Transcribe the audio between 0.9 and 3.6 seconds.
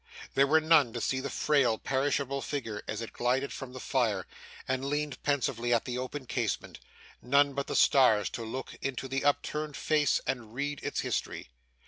to see the frail, perishable figure, as it glided